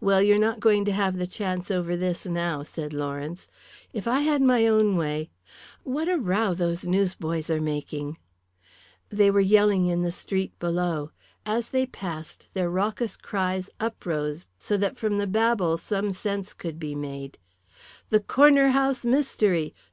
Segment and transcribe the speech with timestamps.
[0.00, 3.46] "Well, you're not going to have the chance over this now," said Lawrence.
[3.92, 5.30] "If I had my own way
[5.84, 8.18] what a row those newsboys are making!"
[9.10, 11.12] There were yelling in the street below.
[11.46, 16.80] As they passed their raucous cries uprose so that from the babel some sense could
[16.80, 17.38] be made
[18.08, 19.72] "The Corner House Mystery!